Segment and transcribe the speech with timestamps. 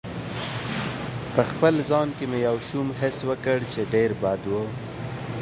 [1.33, 4.53] په خپل ځان کې مې یو شوم حس وکړ چې ډېر بد و.